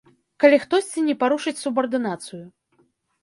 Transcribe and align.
Калі 0.43 0.57
хтосьці 0.63 1.03
не 1.09 1.15
парушыць 1.23 1.55
субардынацыю. 1.65 2.39